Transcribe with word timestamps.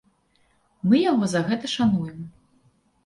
Мы 0.87 1.01
яго 1.11 1.29
за 1.33 1.41
гэта 1.49 1.65
шануем. 1.77 2.19